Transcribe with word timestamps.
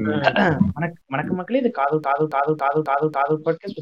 வணக்கம் 0.74 1.02
வணக்கம் 1.06 1.36
மக்களே. 1.36 1.58
இது 1.58 1.70
காதல் 1.70 2.00
காதல் 2.00 2.28
காதல் 2.28 2.56
காதல் 2.56 2.84
காதல் 2.84 3.10
காதல் 3.10 3.40
பாட்காஸ்ட் 3.44 3.80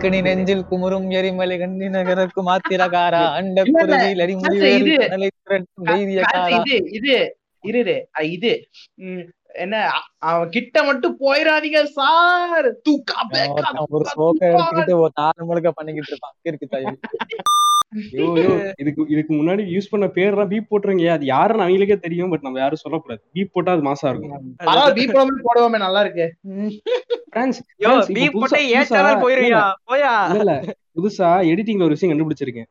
கணி 0.00 0.18
நெஞ்சில் 0.22 0.64
குமுறும் 0.70 1.08
எரிமலை 1.10 1.56
கண்ணி 1.58 1.88
நகருக்கு 1.88 2.42
மாத்திரகாரா? 2.42 3.22
அண்ட. 3.38 3.58
குருவியில் 3.72 4.22
அடிமுடி 4.24 4.56
இது. 4.80 4.94
இது 6.98 7.16
இது 7.64 7.94
இது. 8.28 8.52
என்ன 9.58 9.76
அவன் 10.28 10.52
கிட்ட 10.56 10.76
மட்டும் 10.88 11.18
போயிடாதீங்க 11.22 11.80
சார். 11.98 12.68
ஒருத்தன் 13.54 13.94
ஒரு 13.96 14.04
சோக்க 14.12 14.18
தூக்கா. 14.18 14.48
எடுத்துக்கிட்டு 14.50 14.96
ஒரு 15.04 15.12
நாலு 15.20 15.48
முழுக்க 15.50 15.70
பண்ணிக்கிட்டு 15.78 16.12
இருப்பான். 16.12 16.36
இருக்கு 16.50 16.68
தாய் 16.74 16.88
இதுக்கு 18.80 19.02
இதுக்கு 19.12 19.32
முன்னாடி 19.36 19.62
யூஸ் 19.74 19.90
பண்ண 19.92 20.06
பேர்லாம் 20.16 20.50
பீப் 20.50 20.68
போட்டுருங்க. 20.70 21.04
அது 21.14 21.24
யாருன்னு 21.26 21.64
அவங்களுக்கே 21.66 21.96
தெரியும் 22.02 22.32
பட் 22.32 22.44
நம்ம 22.46 22.60
யாரும் 22.62 22.82
சொல்லக்கூடாது. 22.82 23.20
பீப் 23.34 23.52
போட்டா 23.54 23.74
அது 23.76 23.84
மாசா 23.86 24.10
இருக்கும். 24.10 24.42
பீப் 24.98 25.14
போடாம 25.14 25.38
போடுவோமே 25.46 25.78
நல்லா 25.84 26.00
இருக்கு. 26.04 26.26
பிரான்ஸ் 27.34 27.60
யோ 27.84 27.92
பீப் 28.16 28.36
போட்டே 28.36 28.60
சேனல் 28.90 29.22
போயா? 29.22 30.12
இல்ல 30.34 30.54
புதுசா 30.96 31.30
எடிட்டிங்ல 31.52 31.86
ஒரு 31.88 31.96
விஷயம் 31.96 32.12
கண்டுபிடிச்சிருக்கேன். 32.12 32.68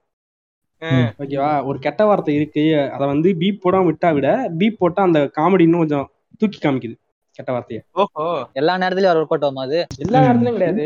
ஓகேவா 1.22 1.52
ஒரு 1.70 1.78
கெட்ட 1.86 2.02
வார்த்தை 2.08 2.34
இருக்கு. 2.40 2.64
அத 2.96 3.04
வந்து 3.14 3.30
பீப் 3.42 3.62
போடாம 3.64 3.88
விட்டா 3.90 4.10
விட 4.18 4.30
பீப் 4.60 4.80
போட்டா 4.82 5.02
அந்த 5.08 5.20
காமெடி 5.38 5.66
இன்னும் 5.68 5.84
கொஞ்சம் 5.84 6.08
தூக்கி 6.42 6.60
காமிக்குது 6.62 6.96
கெட்ட 7.40 7.50
வார்த்தைய. 7.54 7.80
ஓஹோ. 8.02 8.26
எல்லா 8.54 8.74
நேரத்துலயும் 8.78 9.14
ஒரு 9.14 9.22
ஒர்க் 9.22 9.34
அவுட் 9.34 9.46
ஆகும் 9.48 9.66
அது? 9.66 9.80
எல்லா 10.06 10.20
இடத்துலயும் 10.28 10.58
கிடையாது. 10.58 10.86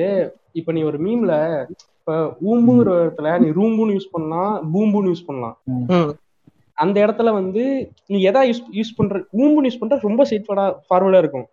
இப்ப 0.59 0.71
நீ 0.71 0.81
ஒரு 0.89 0.97
மீம்ல 1.05 1.33
இப்ப 1.99 2.15
ஊம்புங்கிற 2.49 2.91
இடத்துல 3.03 3.31
நீ 3.43 3.47
ரூம்புன்னு 3.59 3.95
யூஸ் 3.97 4.11
பண்ணலாம் 4.11 4.53
பூம்புன்னு 4.73 5.11
யூஸ் 5.13 5.27
பண்ணலாம். 5.27 5.55
அந்த 6.77 6.97
இடத்துல 7.05 7.29
வந்து 7.31 7.63
நீ 8.07 8.19
எதா 8.29 8.41
யூஸ் 8.49 8.61
யூஸ் 8.79 8.95
பண்ற 8.97 9.17
ஊம்புன்னு 9.41 9.69
யூஸ் 9.69 9.81
பண்ற 9.81 9.99
ரொம்ப 10.08 10.23
ஸ்ட்ரெயிட் 10.23 10.47
ஃபார்வர்டா 10.88 11.21
இருக்கும். 11.23 11.47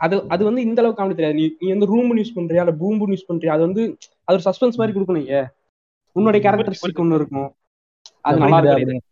அது 0.00 0.14
அது 0.28 0.42
வந்து 0.44 0.60
இந்த 0.62 0.80
அளவுக்கு 0.82 1.00
காமெடி 1.00 1.16
தெரியாது. 1.18 1.38
நீ 1.40 1.44
நீ 1.60 1.68
வந்து 1.74 1.90
ரூம்னு 1.92 2.22
யூஸ் 2.22 2.36
பண்றியா 2.38 2.62
இல்ல 2.64 2.74
பூம்புன்னு 2.82 3.16
யூஸ் 3.16 3.28
பண்றியா 3.30 3.52
அது 3.56 3.62
வந்து 3.68 3.82
அது 4.28 4.36
ஒரு 4.38 4.46
சஸ்பென்ஸ் 4.48 4.78
மாதிரி 4.80 4.94
கொடுக்கணும் 4.96 5.28
ஏ 5.32 5.42
உன்னுடைய 6.16 6.40
கேரக்டரிஸ்டிக் 6.46 7.02
ஒண்ணு 7.04 7.18
இருக்கும். 7.20 7.48
அது 8.20 8.38
நல்லா 8.38 8.58
இருக்காது. 8.58 8.94
ம் 8.94 9.04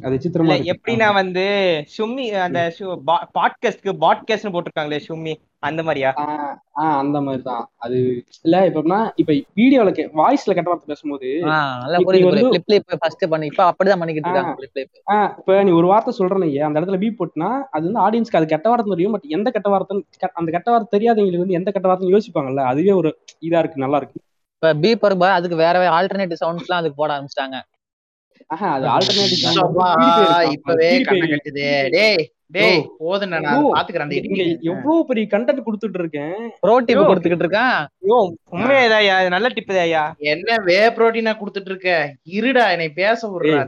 அது 0.00 0.08
இல்ல 0.08 0.22
சித்திரமா. 0.22 0.54
எப்படின்னா 0.70 1.06
வந்து 1.14 1.44
சும்மி 1.92 2.24
அந்த 2.40 2.60
பாட்காஸ்ட்க்கு 3.36 3.92
பாட்காஸ்ட்னு 4.02 4.52
போட்டிருக்காங்களே 4.54 4.98
சும்மி 5.06 5.32
அந்த 5.62 5.80
மாதிரியா? 5.82 6.10
ஆ, 6.20 6.24
ஆ, 6.78 6.98
அந்த 6.98 7.18
மாதிரி 7.20 7.42
தான் 7.42 7.64
அது 7.78 7.96
இல்ல 8.44 8.56
இப்ப 8.60 8.78
எப்படின்னா 8.78 8.98
இப்ப 9.16 9.30
வீடியோல 9.58 9.90
வாய்ஸ்ல 10.20 10.54
கெட்ட 10.54 10.68
வார்த்தை 10.68 10.88
பேசும்போது 10.88 11.28
ஆஹ் 11.50 11.82
இப்ப 13.50 13.64
அப்படிதான் 13.68 14.00
பண்ணிக்கிட்டு 14.00 14.30
இருக்காங்க 14.30 14.52
இப்ப 15.38 15.56
நீ 15.62 15.72
ஒரு 15.72 15.90
வார்த்தை 15.92 16.14
சொல்றேன்னு 16.18 16.48
அந்த 16.62 16.78
இடத்துல 16.78 17.00
பீப் 17.00 17.18
போட்டுனா 17.18 17.50
அது 17.70 17.84
வந்து 17.84 18.04
ஆடியன்ஸ்க்கு 18.04 18.36
அது 18.36 18.52
கெட்ட 18.52 18.68
வார்த்தை 18.68 18.92
தெரியும் 18.92 19.14
பட் 19.16 19.26
எந்த 19.32 19.50
கெட்ட 19.50 19.70
வார்த்தை 19.70 19.98
அந்த 20.34 20.50
கெட்ட 20.50 20.70
வார்த்தை 20.70 20.92
தெரியாதவங்களுக்கு 20.96 21.44
வந்து 21.44 21.54
எந்த 21.54 21.70
கெட்ட 21.70 21.88
வார்த்தை 21.88 22.12
யோசிப்பாங்கல்ல 22.12 22.64
அதுவே 22.70 22.94
ஒரு 22.94 23.12
இதா 23.42 23.58
இருக்கு 23.58 23.84
நல்லா 23.84 23.96
இருக்கு. 23.96 24.18
இப்ப 24.56 24.74
பீப் 24.80 25.02
வரும்போது 25.02 25.32
அதுக்கு 25.32 25.56
வேற 25.56 25.76
வேற 25.78 25.92
ஆல்டர்னேட்டிவ் 25.96 26.42
சவுண்ட்ஸ் 26.42 26.66
எல்லாம் 26.66 26.82
அதுக்கு 26.82 26.96
போட 26.96 27.12
ஆரம்பிச்சிட்டாங்க 27.14 27.56
ஆஹா 27.56 27.60
அது 27.60 27.60
ஆல்டர்னேட்டிவ் 27.60 27.70
அப்பா, 27.82 28.31
இப்பவே 30.54 30.88
கண்ணை 31.08 31.26
கட்டுது. 31.32 31.66
டேய் 31.96 32.24
டேய் 32.56 32.80
போதுண்ணா 33.02 33.38
நான் 33.44 33.66
பாத்துக்கிறேன். 33.76 34.10
எவ்வளவு 34.70 34.96
பெரிய 35.10 35.26
கண்டென்ட் 35.34 35.64
கொடுத்துட்டு 35.66 36.00
இருக்கேன்? 36.02 36.34
Bro 36.64 36.74
tip. 36.88 37.00
கொடுத்துக்கிட்டு 37.10 37.46
இருக்கான் 37.46 37.78
யோ 38.10 38.18
உண்மையதாயா 38.56 39.14
இது 39.22 39.34
நல்ல 39.36 39.50
டிப் 39.56 39.72
தாயா 39.78 40.02
என்ன 40.32 40.58
வே 40.68 40.78
புரோட்டீனா 40.96 41.34
குடுத்துட்டு 41.40 41.72
இருக்க? 41.72 41.94
இருடா 42.38 42.66
என்னை 42.74 42.88
பேச 43.00 43.30
விடுறா 43.32 43.62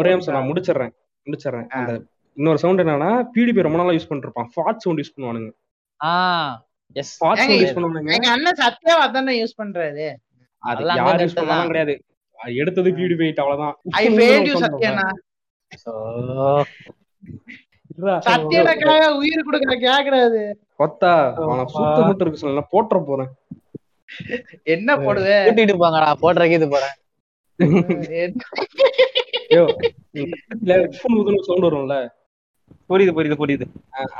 ஒரே 0.00 0.12
நிமிஷம் 0.14 0.38
நான் 0.38 0.48
முடிச்சிடுறேன். 0.50 0.94
முடிச்சிடுறேன். 1.26 1.68
அந்த 1.78 1.92
இன்னொரு 2.36 2.60
சவுண்ட் 2.62 2.82
என்னன்னா 2.82 3.10
பிடிபி 3.34 3.66
ரொம்ப 3.66 3.78
நாளா 3.80 3.94
யூஸ் 3.96 4.10
பண்ணிருப்பான். 4.10 4.50
ஃபாட் 4.54 4.82
சவுண்ட் 4.84 5.00
யூஸ் 5.02 5.14
பண்ணுவானுங்க. 5.14 5.50
எஸ் 7.00 7.12
ஃபாட் 7.20 7.40
சவுண்ட் 7.40 7.62
யூஸ் 7.62 7.76
பண்ணுவானுங்க. 7.76 8.12
எங்க 8.16 8.28
அண்ணன் 8.34 8.60
சத்யாவா 8.60 9.06
தானே 9.16 9.34
யூஸ் 9.40 9.58
பண்றாரு. 9.62 10.06
அது 10.62 10.84
யார் 11.00 11.24
யூஸ் 11.24 11.36
பண்ணலாம். 11.38 11.70
கிடையாது. 11.72 11.96
எடுத்தது 12.44 12.90
பிடிபி 12.90 13.34
அவ்வளவுதான். 13.34 13.76
ஐ 13.90 14.08
ஃபெயில் 14.08 14.46
யூ 14.46 14.54
சத்யானா. 14.60 15.06
சத்யனுக்காக 18.26 19.16
உயிர் 19.16 19.46
கொடுக்கற 19.46 19.74
கேக்குறாது 19.86 20.40
கொத்தா 20.78 21.12
அவன 21.44 21.64
சுத்த 21.64 21.98
மட்டும் 22.00 22.26
இருக்கு 22.26 22.36
சொல்ல 22.36 22.60
போட்டுற 22.72 22.98
போறேன். 23.06 23.30
என்ன 24.62 24.96
போடுவே? 24.96 25.38
கூட்டிட்டு 25.46 25.74
போங்கடா 25.80 26.12
போடுறதுக்கு 26.22 26.56
இது 26.58 26.68
போறேன். 26.68 26.94
சவுண்ட் 31.46 31.66
வரும்ல. 31.66 31.96
புரியுது 32.88 33.12
புரியுது 33.16 33.36
புரியுது. 33.42 33.66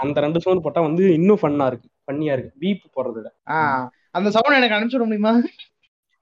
அந்த 0.03 0.21
ரெண்டு 0.21 0.41
சவுண்ட் 0.41 0.63
போட்டா 0.63 0.81
வந்து 0.81 1.13
இன்னும் 1.15 1.39
ஃபன்னா 1.43 1.67
இருக்கு 1.67 1.89
ஃபன்னியா 2.07 2.33
இருக்கு. 2.33 2.53
பீப் 2.61 2.93
போடுறத 2.97 3.13
விட. 3.13 3.35
ஆஹ் 3.47 3.87
அந்த 4.11 4.31
சவுண்ட் 4.31 4.59
எனக்கு 4.61 4.77
அனுப்பிச்சு 4.77 4.99
விட 4.99 5.05
முடியுமா? 5.05 5.33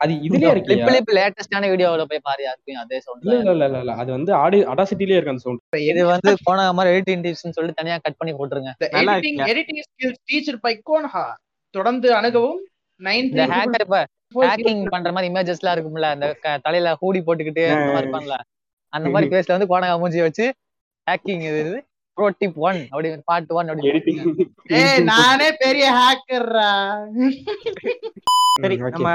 அது 0.00 0.12
இதுலயே 0.26 0.48
இருக்கு 0.50 0.68
கிளிப் 0.68 0.86
கிளிப் 0.86 1.10
லேட்டஸ்டான 1.16 1.68
வீடியோல 1.72 2.02
போய் 2.08 2.22
பாரு 2.24 2.42
யாருக்கும் 2.44 2.80
அதே 2.80 2.98
சவுண்ட் 3.04 3.22
இல்ல 3.24 3.36
இல்ல 3.46 3.66
இல்ல 3.68 3.78
இல்ல. 3.82 3.92
அது 4.00 4.10
வந்து 4.16 4.32
ஆடி 4.40 4.58
அடாசிட்டிலே 4.72 5.16
இருக்கு 5.16 5.32
அந்த 5.34 5.42
சவுண்ட் 5.44 5.78
இது 5.86 6.02
வந்து 6.10 6.32
போன 6.46 6.66
மாதிரி 6.76 6.92
எடிட்டிங் 6.94 7.22
டிப்ஸ்னு 7.26 7.56
சொல்லிட்டு 7.56 7.80
தனியா 7.80 7.96
கட் 8.04 8.18
பண்ணி 8.18 8.32
போட்டுருங்க. 8.34 8.72
Editing? 8.98 9.40
Editing 9.50 9.80
skills 9.86 10.20
teacher 10.28 10.60
by 10.64 10.74
கோன்ஹா 10.88 11.24
தொடர்ந்து 11.74 12.10
அணுகவும் 12.18 12.60
நைன் 13.00 13.26
இந்த 13.26 13.46
ஹேக்கர் 13.52 13.84
இப்ப 13.86 13.98
ஹேக்கிங் 14.42 14.84
பண்ற 14.92 15.10
மாதிரி 15.14 15.30
இமேஜஸ் 15.30 15.60
எல்லாம் 15.62 15.76
இருக்கும்ல 15.76 16.10
அந்த 16.14 16.28
தலையில 16.66 16.94
ஹூடி 17.00 17.20
போட்டுக்கிட்டு 17.26 17.64
அந்த 17.74 17.90
மாதிரி 17.92 18.10
பண்ணல 18.14 18.36
அந்த 18.92 19.06
மாதிரி 19.08 19.30
பேஸ்ல 19.32 19.56
வந்து 19.56 19.70
கோணகா 19.72 19.96
மூஞ்சி 20.02 20.22
வச்சு 20.26 20.46
ஹேக்கிங் 21.06 21.44
இது 21.50 21.64
ப்ரோ 22.18 22.28
டிப் 22.38 22.60
ஒன் 22.66 22.80
அப்படி 22.86 23.08
பார்ட் 23.28 23.52
ஒன் 23.58 23.70
அப்படி 23.70 23.90
எடிட்டிங் 23.92 24.20
ஏய் 24.78 25.02
நானே 25.10 25.50
பெரிய 25.62 25.88
ஹேக்கர்ரா 25.98 26.70
சரி 28.62 28.76
நம்ம 28.94 29.10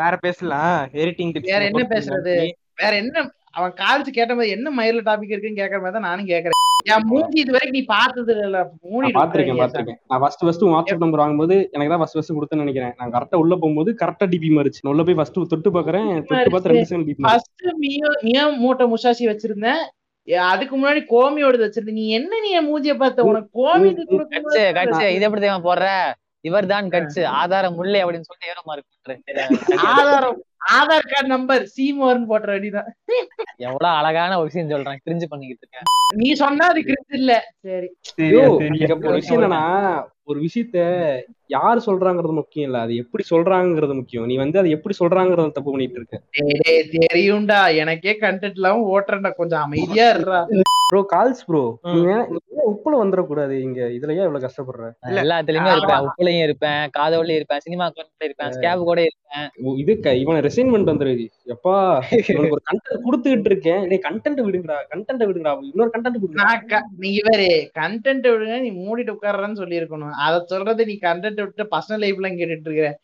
வேற 0.00 0.14
பேசலாம். 0.26 0.76
எடிட்டிங் 1.00 1.32
டிப்ஸ் 1.34 1.52
வேற 1.54 1.64
என்ன 1.70 1.82
பேசுறது? 1.94 2.34
வேற 2.82 2.92
என்ன? 3.02 3.24
அவன் 3.58 3.72
காலேஜ் 3.82 4.16
கேட்ட 4.16 4.32
மாதிரி 4.38 4.54
என்ன 4.56 4.70
மயில 4.78 5.02
டாபிக் 5.08 5.32
இருக்குன்னு 5.34 5.60
கேக்குற 5.60 5.78
மாதிரி 5.82 5.96
தான் 5.96 6.08
நானும் 6.10 6.30
கேக்குறேன் 6.32 6.56
என் 6.94 7.06
மூஞ்சி 7.10 7.38
இது 7.42 7.54
வரைக்கும் 7.54 7.76
நீ 7.78 7.82
பார்த்தது 7.94 8.32
இல்ல 8.46 8.58
மூடி 8.84 9.08
பாத்திருக்கேன் 9.16 9.60
பாத்திருக்கேன் 9.60 9.98
நான் 10.10 10.20
ஃபர்ஸ்ட் 10.22 10.44
ஃபர்ஸ்ட் 10.44 10.64
வாட்ஸ்அப் 10.74 11.02
நம்பர் 11.04 11.22
வாங்கும்போது 11.22 11.56
எனக்கு 11.74 11.90
தான் 11.92 12.00
ஃபர்ஸ்ட் 12.02 12.16
ஃபர்ஸ்ட் 12.16 12.34
கொடுத்தேன்னு 12.36 12.64
நினைக்கிறேன். 12.64 12.94
நான் 12.98 13.12
கரெக்டா 13.14 13.40
உள்ள 13.42 13.54
போகும்போது 13.62 13.92
கரெக்டா 14.02 14.26
டிபி 14.34 14.50
மாறிச்சு 14.58 14.86
உள்ள 14.92 15.04
போய் 15.08 15.18
ஃபர்ஸ்ட் 15.20 15.40
தொட்டு 15.52 15.72
பாக்குறேன் 15.78 16.08
தொட்டு 16.28 16.52
பார்த்து 16.54 16.72
ரெண்டு 16.72 16.88
second 16.90 17.08
DP 17.10 17.26
first 17.28 17.66
meow 17.84 18.12
meow 18.28 18.44
மூட்டை 18.62 18.86
முசாசி 18.92 19.26
வச்சிருந்தேன். 19.30 19.82
அதுக்கு 20.52 20.74
முன்னாடி 20.76 21.02
கோமியோடது 21.12 21.66
வச்சிருந்தேன். 21.66 22.00
நீ 22.02 22.06
என்ன 22.20 22.40
நீ 22.46 22.50
மூஞ்சிய 22.70 22.94
பார்த்த? 23.02 23.28
உனக்கு 23.32 23.50
கோமி 23.60 23.90
இது 23.92 25.26
எப்படி 25.28 25.42
தெரியுமா 25.42 25.62
போடுற? 25.68 25.88
இவர் 26.44 26.66
தான் 26.66 26.86
கட்சு 26.88 27.22
ஆதாரம் 27.40 27.74
முல்லை 27.74 28.00
அப்படின்னு 28.04 28.28
சொல்லிட்டு 28.28 28.52
ஏறோ 28.52 28.62
மார்க் 28.64 29.86
ஆதாரம் 29.92 30.38
ஆதார் 30.76 31.10
கார்டு 31.10 31.28
நம்பர் 31.28 31.62
சீமோர்னு 31.74 32.28
போட்டுற 32.30 32.50
வேண்டியதான் 32.54 32.90
எவ்வளவு 33.66 33.94
அழகான 33.94 34.36
ஒரு 34.38 34.48
விஷயம் 34.48 34.70
சொல்றேன். 34.70 35.00
கிரிஞ்சு 35.04 35.26
பண்ணிக்கிட்டு 35.28 35.64
இருக்கேன். 35.64 35.86
நீ 36.14 36.28
சொன்னா 36.32 36.64
அது 36.68 36.80
கிரிப்ட் 36.80 37.16
இல்ல. 37.16 37.32
சரி. 37.62 37.88
ஒரு 39.04 39.14
விஷயம் 39.14 39.38
என்னன்னா 39.38 39.62
ஒரு 40.24 40.38
விஷயத்த 40.40 40.78
யார் 41.46 41.78
சொல்றாங்கிறது 41.78 42.32
முக்கியம் 42.32 42.66
இல்ல. 42.68 42.78
அது 42.80 42.94
எப்படி 42.96 43.24
சொல்றாங்கிறது 43.30 43.94
முக்கியம். 43.94 44.26
நீ 44.26 44.36
வந்து 44.36 44.58
அதை 44.58 44.70
எப்படி 44.70 44.94
சொல்றாங்கறத 44.98 45.50
தப்பு 45.50 45.72
பண்ணிட்டு 45.72 45.98
இருக்க. 46.00 46.16
தெரியும்டா. 47.06 47.60
எனக்கே 47.74 48.14
கண்டென்ட் 48.20 48.58
இல்லாம 48.60 48.86
ஓட்டுறேன்டா. 48.94 49.32
கொஞ்சம் 49.34 49.60
அமைதியா 49.60 50.08
இருடா. 50.14 50.40
ப்ரோ 50.88 51.00
கால்ஸ் 51.14 51.42
ப்ரோ 51.46 51.62
உப்புல 52.70 52.88
வந்துடக்கூடாது 52.88 53.50
இங்க 53.50 53.80
இதுல 53.80 54.16
ஏன் 54.16 54.24
இவ்வளவு 54.24 54.38
கஷ்டப்படுற? 54.38 54.90
இல்ல. 55.06 55.22
எல்லாத்துலயுமே 55.22 55.76
இருப்பேன். 55.76 56.08
உப்புலையும் 56.16 56.42
இருப்பேன். 56.42 56.90
காதவழியும் 56.98 57.34
இருப்பேன். 57.34 57.58
சினிமா 57.58 57.92
இருப்பேன். 58.18 58.48
ஸ்கேப் 58.48 58.82
கூட 58.82 59.04
இருப்பேன். 59.04 59.76
இது 59.76 59.98
இவன 60.10 60.36
ரெசைன்மெண்ட் 60.36 60.88
வந்துருது 60.88 61.28
எப்பா 61.46 62.00
இவனுக்கு 62.28 62.48
ஒரு 62.50 62.62
கண்டென்ட் 62.70 63.02
கொடுத்துக்கிட்டு 63.10 63.44
இருக்கேன். 63.44 63.88
டேய் 63.88 64.00
கண்டென்ட் 64.10 64.38
விடுங்கடா. 64.38 64.74
கண்டென்ட் 64.94 65.22
விடுங்கடா. 65.22 65.58
இன்னொரு 65.62 65.90
கண்டென்ட் 65.98 66.02
கொடுங்க. 66.02 66.42
நான் 66.42 66.64
க- 66.66 66.88
நீ 66.98 67.16
இவரு 67.16 67.70
கண்டென்ட் 67.78 68.26
விடுங்க. 68.28 68.60
நீ 68.60 68.70
மூடிட்டு 68.70 69.16
உட்கார்றன்னு 69.22 69.54
சொல்லி 69.54 69.80
இருக்கணும் 69.80 70.10
அத 70.10 70.42
சொல்றது 70.46 70.86
நீ 70.86 70.98
கண்டென்ட் 71.00 71.40
விட்டு 71.40 71.68
பர்சனல் 71.70 72.00
லைஃப்ல 72.00 72.32
கேட்டுட்டு 72.32 72.60
இருக்கிற 72.60 73.00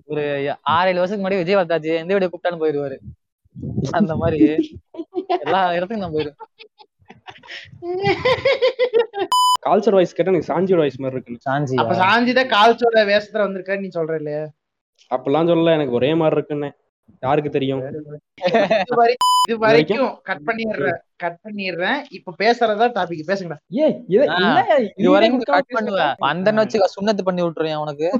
ஒரு 0.00 0.56
ஆறு 0.62 0.88
ஏழு 0.88 0.98
வருஷத்துக்கு 0.98 1.34
முன்னாடி 1.34 1.36
விஜய் 1.36 1.56
வரதாச்சு 1.56 1.96
எந்த 1.96 2.16
வீடியோ 2.16 2.28
கூப்பிட்டாலும் 2.28 2.60
போயிருவாரு 2.60 2.96
அந்த 3.90 4.16
மாதிரி. 4.16 4.78
எல்லா 5.36 5.74
இடத்துக்கும் 5.74 6.10
நான் 6.10 6.12
போயிருவேன் 6.12 6.38
கால்ச்சர் 9.66 9.90
வாய்ஸ் 9.90 10.14
கேட்டா 10.14 10.32
எனக்கு 10.32 10.52
சாஞ்சியோட 10.52 10.76
வாய்ஸ் 10.76 11.00
மாதிரி 11.00 11.20
இருக்குன்னு 11.20 11.44
சாஞ்சி 11.48 11.74
அப்ப 11.74 11.94
சாஞ்சிதான் 11.94 12.52
கால்ச்சோட 12.52 13.08
வேஷத்துல 13.08 13.44
வந்திருக்காரு 13.46 13.80
நீ 13.80 13.88
சொல்ற 13.94 14.14
இல்லையா? 14.14 14.44
அப்பெல்லாம் 15.14 15.48
சொல்லல 15.50 15.74
எனக்கு 15.74 15.92
ஒரே 15.92 16.14
மாதிரி 16.14 16.36
இருக்குன்னு. 16.36 16.72
யாருக்கு 17.20 17.50
தெரியும்? 17.50 17.80
இது 17.80 18.02
வரை- 18.96 19.14
இது 19.48 19.58
வரைக்கும் 19.58 20.20
கட் 20.22 20.40
பண்ணிடுறேன் 20.46 20.98
கட் 21.16 21.38
பண்ணிடுறேன். 21.44 22.00
இப்ப 22.10 22.34
பேசுறதா 22.38 22.86
டாபிக் 22.94 23.28
பேசுங்கடா. 23.28 23.56
ஏய் 23.68 24.04
இத- 24.08 24.24
வரைக்கும் 25.10 25.40
தான் 25.40 25.56
கட் 25.56 25.66
பண்ணுவேன். 25.68 26.14
அந்த 26.18 26.50
வச்சு 26.50 26.78
சுண்ணத்து 26.78 27.22
பண்ணி 27.24 27.42
விட்டுருவேன் 27.42 27.80
உனக்கு. 27.80 28.10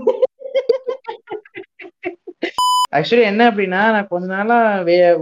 ஆக்சுவலி 2.92 3.24
என்ன 3.30 3.42
அப்படின்னா 3.50 3.80
நான் 3.94 4.10
கொஞ்ச 4.10 4.26
நாளா 4.30 4.56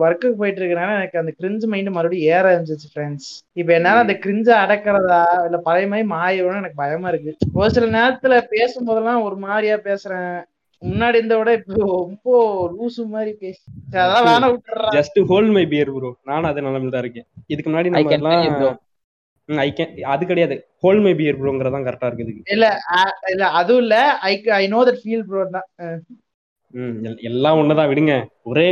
ஒர்க்குக்கு 0.03 0.37
போயிட்டு 0.41 0.61
இருக்கனால 0.61 0.91
எனக்கு 0.99 1.21
அந்த 1.21 1.33
கிரிஞ்சு 1.39 1.67
மைண்ட் 1.73 1.91
மறுபடியும் 1.97 2.29
ஏற 2.35 2.45
இருந்துச்சு 2.55 2.89
ஃப்ரெண்ட்ஸ் 2.93 3.29
இப்ப 3.61 3.71
என்னால 3.79 4.03
அந்த 4.05 4.15
கிரிஞ்ச 4.25 4.49
அடக்கிறதா 4.65 5.19
இல்ல 5.47 5.59
பழைய 5.67 5.89
மாதிரி 5.93 6.07
மாறிடும்னு 6.13 6.61
எனக்கு 6.63 6.83
பயமா 6.83 7.11
இருக்கு. 7.13 7.33
ஒரு 7.59 7.71
சில 7.77 7.89
நேரத்துல 7.97 8.37
பேசும்போதெல்லாம் 8.55 9.25
ஒரு 9.27 9.39
மாதிரியா 9.47 9.79
பேசுறேன். 9.89 10.31
முன்னாடி 10.83 11.19
இருந்த 11.19 11.37
விட 11.39 11.51
இப்போ 11.59 11.75
ரொம்ப 11.95 12.31
லூசு 12.75 13.03
மாதிரி 13.15 13.33
பேசி 13.43 13.63
அதெல்லாம் 13.95 14.27
வேணா 14.29 14.49
விட்டுறா 14.53 14.91
just 14.97 15.19
hold 15.31 15.55
my 15.57 15.65
beer 15.71 15.93
bro 15.95 16.11
நானும் 16.31 16.49
அதே 16.51 16.65
நிலைமையில 16.67 16.95
தான் 16.95 17.05
இருக்கேன். 17.05 17.27
இதுக்கு 17.53 17.71
முன்னாடி 17.71 17.91
நம்ம. 17.93 18.13
எல்லாம் 18.19 18.77
ஐ 19.49 19.71
கேன் 19.73 19.93
அது 20.13 20.23
கிடையாது. 20.27 20.55
ஹோல்ட் 20.83 21.03
மை 21.03 21.13
பியர் 21.19 21.41
ப்ரோங்கிறதான் 21.41 21.87
கரெக்டா 21.89 22.09
இருக்குது. 22.11 22.33
இல்ல 22.55 22.67
இல்ல 23.33 23.45
அதுவும் 23.61 23.83
இல்ல. 23.85 23.97
I 24.23 24.33
I 24.57 24.65
know 24.69 24.81
that 24.89 25.03
feel 25.03 25.27
bro 25.29 25.43
தான் 25.57 25.69
எல்லாம் 27.31 27.59
ஒண்ணுதான் 27.59 27.91
விடுங்க. 27.91 28.15
ஒரே 28.45 28.67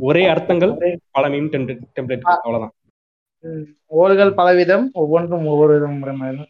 ஒரே 0.00 0.22
அர்த்தங்கள் 0.26 0.72
பல 1.12 1.24
மீன் 1.28 1.50
டெம்ப்ளேட் 1.52 2.24
அவ்வளவுதான். 2.36 2.74
உம் 3.44 3.66
ஓடுகள் 3.98 4.32
பலவிதம் 4.38 4.86
ஒவ்வொன்றும் 4.94 5.46
ஒவ்வொரு 5.46 5.74
தான். 5.82 6.40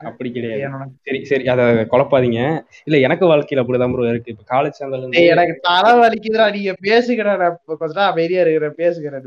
அப்படி 0.00 0.28
கிடையாது. 0.30 0.62
சரி 1.06 1.18
சரி 1.24 1.44
அத 1.52 1.60
குழப்பாதீங்க. 1.92 2.40
இல்ல 2.86 2.96
எனக்கு 2.98 3.24
வாழ்க்கையில 3.26 3.62
அப்படிதான் 3.62 3.92
ப்ரோ 3.92 4.06
இருக்கு. 4.08 4.32
இப்ப 4.34 4.46
காலேஜ் 4.52 4.80
இருந்து 4.82 5.22
எனக்கு 5.34 5.54
தலை 5.68 5.92
வலிக்குதுடா 6.00 6.46
நீங்க 6.56 6.72
பேசுகிறா 6.86 7.34
கொஞ்ச 7.74 7.92
நேரம் 7.92 8.10
அமைதியா 8.12 8.42
இருக்கிற 8.44 8.70
பேசுகிறேன் 8.80 9.26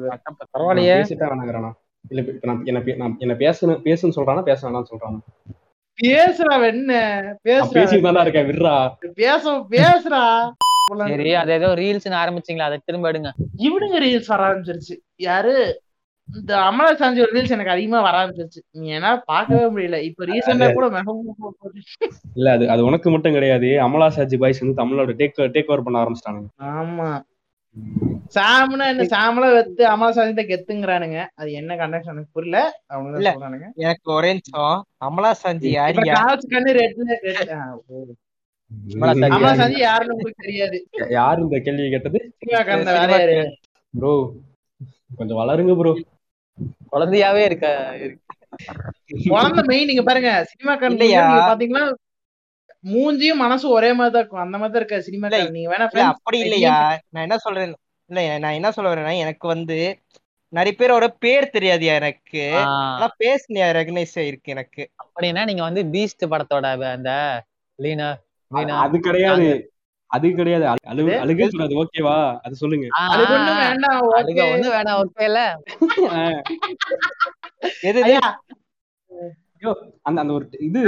பரவாயில்லையே. 0.54 0.98
பேசிட்டா 1.00 1.30
வேணாங்கிறானா 1.32 1.72
இல்ல 2.06 2.22
இப்ப 2.26 2.48
நான் 2.50 2.62
என்ன 2.66 2.82
நான் 3.02 3.18
என்ன 3.20 3.34
பேசணும் 3.42 3.82
பேசுன்னு 3.88 4.18
சொல்றானா 4.18 4.44
பேச 4.44 4.60
வேணாம்னு 4.68 4.92
சொல்றானா? 4.92 5.20
பேசுறா 6.00 6.54
என்ன 6.68 6.92
பேசுறா 7.48 7.74
பேசிட்டு 7.78 8.06
தான்டா 8.06 8.24
இருக்கேன் 8.26 8.48
விடுறா. 8.50 8.76
பேச 9.18 9.44
பேசுறா 9.74 10.24
சரி 10.98 11.34
அது 11.34 11.52
ஏதோ 11.52 11.74
ரீல்ஸ் 11.76 12.08
ஆரம்பிச்சீங்களா? 12.08 12.62
அதை 12.62 12.80
திரும்ப 12.86 13.12
எடுங்க. 13.12 13.32
இவனுங்க 13.58 14.00
ரீல்ஸ் 14.00 14.28
வர 14.28 14.54
ஆரம்பிச்சிருச்சு. 14.54 14.98
யாரு? 15.16 15.82
இந்த 16.36 16.58
அமலா 16.58 16.92
சாஞ்சி 16.96 17.24
ரீல்ஸ் 17.32 17.52
எனக்கு 17.52 17.72
அதிகமா 17.72 18.02
வர 18.02 18.18
ஆரம்பிச்சிருச்சு. 18.18 18.60
நீ 18.72 18.98
ஏன்னா 18.98 19.22
பார்க்கவே 19.26 19.66
முடியல. 19.66 20.02
இப்ப 20.02 20.26
ரீசெண்டா 20.26 20.74
கூட 20.74 21.04
இல்ல 22.36 22.52
அது 22.52 22.70
அது 22.70 22.86
உனக்கு 22.86 23.10
மட்டும் 23.10 23.34
கிடையாது. 23.34 23.66
அமலா 23.66 24.08
சாஜி 24.08 24.38
பாய்ஸ் 24.38 24.60
வந்து 24.60 24.84
தமிழோட 24.84 25.12
டேக் 25.16 25.52
டேக் 25.52 25.68
ஓவர் 25.68 25.84
பண்ண 25.84 26.04
ஆரம்பிச்சிட்டானுங்க. 26.04 26.48
ஆமா. 26.62 27.22
சாம்னா 28.36 28.86
என்ன 28.88 29.04
சாமலா 29.04 29.54
வெத்து 29.54 29.88
அமலா 29.88 30.10
சாஞ்சி 30.10 30.44
கெத்துங்கிறானுங்க. 30.46 31.28
அது 31.36 31.52
என்ன 31.52 31.76
கண்டக்ஷன் 31.76 32.12
எனக்கு 32.12 32.30
புரியல. 32.34 32.72
அவங்க 32.88 33.34
எனக்கு 33.76 34.12
ஒரே 34.14 34.28
நிமிஷம். 34.28 34.86
அமலா 34.98 35.32
சஞ்சி 35.44 35.72
காசு 36.14 36.48
கண்ணு 36.48 36.72
ரெட்ல 36.74 37.18
தெரியாது. 40.42 40.78
யார் 41.18 41.42
இந்த 41.44 41.58
கேள்வி 41.66 41.88
கேட்டது? 41.94 42.20
ப்ரோ 43.94 44.14
கொஞ்சம் 45.20 45.40
வளருங்க 45.42 45.74
ப்ரோ. 45.80 45.92
குழந்தையாவே 46.92 47.42
இருக்க 47.50 47.68
இருக்கு. 48.04 48.26
குழந்தை 49.34 49.62
மெயின் 49.72 49.90
நீங்க 49.90 50.04
பாருங்க 50.04 50.32
சினிமா 50.52 50.74
கண் 50.82 50.96
இல்லையா? 50.96 51.24
நீங்க 51.30 51.44
பாத்தீங்கன்னா 51.50 51.86
மூஞ்சியும் 52.84 53.42
மனசும் 53.44 53.76
ஒரே 53.78 53.90
மாதிரி 53.94 54.14
தான் 54.14 54.22
இருக்கும். 54.22 54.44
அந்த 54.44 54.56
மாதிரி 54.58 54.74
தான் 54.74 54.82
இருக்க 54.82 55.00
சினிமா 55.08 55.30
நீங்க 55.56 55.70
வேணா 55.74 55.88
அப்படி 56.14 56.40
இல்லையா? 56.46 56.76
நான் 57.14 57.26
என்ன 57.28 57.38
சொல்றேன் 57.38 57.76
இல்ல 58.10 58.22
நான் 58.44 58.58
என்ன 58.60 58.70
சொல்ல 58.76 58.92
வரேன்னா 58.92 59.16
எனக்கு 59.24 59.46
வந்து 59.48 59.78
நிறைய 60.54 60.74
பேரோட 60.78 61.08
பேர் 61.24 61.54
தெரியாதுயா 61.56 61.94
எனக்கு? 62.02 62.44
ஆனா 62.60 63.08
பேசுனியா 63.24 63.68
ரெகனைஸ் 63.80 64.16
இருக்கு 64.30 64.54
எனக்கு. 64.56 64.84
அப்படின்னா 65.04 65.42
நீங்க 65.46 65.64
வந்து 65.64 65.82
பீஸ்ட் 65.94 66.32
படத்தோட 66.32 66.66
அந்த 66.96 67.12
லீனா 67.80 68.08
அது 68.52 69.00
கிடையாது. 69.00 69.48
அது 70.12 70.32
கிடையாது? 70.32 70.66
அழுகே 71.24 71.48
கூடாது. 71.50 71.74
ஓகேவா 71.84 72.38
அது 72.42 72.56
சொல்லுங்க. 72.56 72.86
okay. 73.02 74.46
ஒண்ணு 74.54 74.70
வேணாம் 74.72 75.02
ஓகே 75.02 75.24
இல்ல? 75.24 75.42
எது 77.82 78.00
இது? 78.00 78.02
ஐயா, 78.02 79.72
அந்த 80.02 80.22
அந்த 80.22 80.34
ஒரு 80.34 80.46
இது 80.60 80.80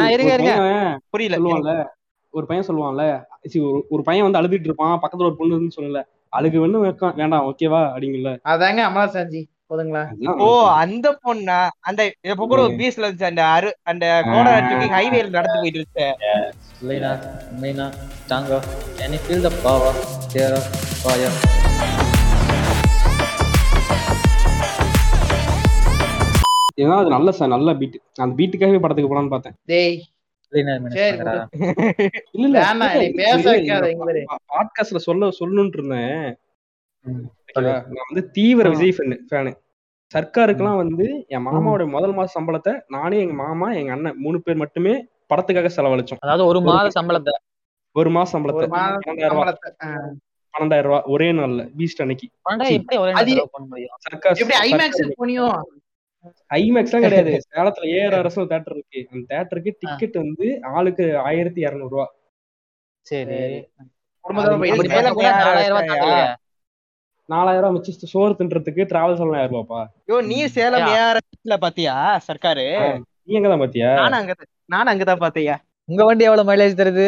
புரியல. 1.10 1.38
சொல்லுவான்ல 1.38 1.74
ஒரு 2.34 2.46
பையன் 2.46 2.66
சொல்லுவான்ல 2.68 3.04
ஒரு- 3.60 4.02
பையன் 4.04 4.32
வந்து 4.32 4.40
அழுதுட்டு 4.40 4.64
இருப்பான் 4.64 5.00
பக்கத்துல 5.02 5.26
ஒரு 5.26 5.36
பொண்ணு 5.36 5.68
சொல்லல 5.76 6.02
அழுகு 6.34 6.60
வேணும் 6.60 6.82
வேண்டாம். 7.16 7.46
ஓகேவா 7.46 7.80
அப்படிங்கல. 7.94 8.30
அதாங்க 8.46 8.82
அமலா 8.90 9.08
சாஞ்சி 9.08 9.42
போதுங்களா? 9.72 10.02
ஓ 10.40 10.48
அந்த 10.78 11.08
பொண்ணா? 11.24 11.58
அந்த 11.82 12.02
இப்ப 12.26 12.46
கூட 12.46 12.60
ஒரு 12.62 12.76
பீச்ல 12.80 13.04
இருந்துச்சு 13.04 13.30
அந்த 13.30 13.44
அரு 13.52 13.70
அந்த 13.84 14.06
கோடை 14.28 14.54
ஹைவேல 14.96 15.30
நடந்து 15.30 15.60
போயிட்டு 15.60 15.80
இருந்துச்சு? 15.80 16.08
லீனா 16.84 17.12
Meena 17.60 17.88
tango 18.30 18.60
can 19.00 19.16
you 19.16 19.22
feel 19.26 19.44
the 19.44 19.54
power 19.64 20.00
there 20.34 20.56
of 20.56 20.70
fire 21.02 21.38
ஏன்னா 26.78 26.96
அது 26.98 27.10
நல்ல 27.10 27.30
ச- 27.32 27.50
நல்ல 27.50 27.70
பீட் 27.76 27.96
அந்த 28.18 28.34
பீட்டுக்காகவே 28.38 28.82
படத்துக்கு 28.82 29.10
போலான்னு 29.12 29.30
பார்த்தேன். 29.30 29.56
டேய். 29.66 29.98
லீனா 30.54 30.74
சரி, 30.94 31.18
மீனா 31.18 31.34
இல்ல 32.38 32.46
இல்ல. 32.46 32.62
பேச 33.20 33.44
வைக்காத. 33.48 33.90
பாட்காஸ்ட்ல 34.52 35.00
சொல்ல 35.02 35.30
சொல்லணும்னு 35.40 35.78
இருந்தேன்? 35.78 36.24
நான் 37.58 38.08
வந்து 38.10 38.24
தீவிர 38.38 38.68
விஜய் 38.74 38.96
ஃபேனு 38.96 39.54
சர்க்காருக்கெல்லாம் 40.12 40.82
வந்து 40.82 41.06
என் 41.34 41.46
மாமாவோட 41.46 41.84
முதல் 41.94 42.16
மாச 42.18 42.30
சம்பளத்தை 42.38 42.74
நானே 42.96 43.18
எங்க 43.26 43.36
மாமா 43.44 43.68
எங்க 43.80 43.92
அண்ணன் 43.96 44.20
மூணு 44.24 44.38
பேர் 44.46 44.62
மட்டுமே 44.64 44.94
படத்துக்காக 45.32 45.70
செலவழிச்சோம். 45.76 46.22
அதாவது 46.24 46.44
ஒரு 46.50 46.60
மாத 46.68 46.88
சம்பளத்தை. 46.98 47.34
ஒரு 47.96 48.10
மாச 48.16 48.30
சம்பளத்தை. 48.34 48.68
பன்னெண்டாயிரம் 50.54 50.90
ரூபாய் 50.90 51.08
ஒரே 51.14 51.28
நாள்ல 51.38 51.64
பீஸ்ட் 51.78 52.02
அன்னைக்கு. 52.04 52.28
ஐமேக்ஸ் 54.64 55.02
ஐமேக்ஸ்லாம் 56.58 57.04
கிடையாது. 57.06 57.32
சேலத்துல 57.48 57.88
ஏஆர் 57.94 58.18
அரசு 58.20 58.42
தேட்டர் 58.52 58.76
இருக்கு. 58.76 59.00
அந்த 59.12 59.24
தேட்டருக்கு 59.32 59.72
டிக்கெட் 59.84 60.18
வந்து 60.24 60.48
ஆளுக்கு 60.74 61.06
ஆயிரத்தி 61.26 61.62
இருநூறு 61.68 61.94
ரூபா 61.94 62.06
சரி 63.08 63.38
குடும்பத்தோட 64.26 64.56
அப்படி 64.56 64.72
போய் 64.74 64.92
பார்த்தா 64.92 65.14
கூட 65.16 65.30
நாலாயிரம் 67.30 67.40
ரூபாய் 67.64 67.74
தாங்கலையே. 67.74 67.74
நாலாயிரம் 67.74 67.74
ரூபாய் 67.74 67.76
மிச்சு 67.76 68.12
சோறு 68.14 68.34
தின்றதுக்கு 68.40 68.90
டிராவல் 68.92 69.20
சொல்லலாம் 69.20 69.52
ரூபாப்பா 69.52 69.82
ஐயோ. 70.04 70.18
நீ 70.30 70.38
சேலம் 70.56 70.88
ஏஆர்எஸ்ல 70.94 71.58
பாத்தியா 71.64 71.96
சர்க்காரு? 72.28 72.66
நீ 73.26 73.36
எங்கதான் 73.40 73.64
பாத்தியா? 73.64 73.90
நானும் 74.02 74.20
அங்க 74.22 74.34
நானும் 74.70 74.92
அங்கதான் 74.94 75.24
பாத்தியா 75.24 75.56
உங்க 75.90 76.04
வண்டி 76.08 76.28
எவ்வளவு 76.28 76.50
மைலேஜ் 76.50 76.80
தருது? 76.82 77.08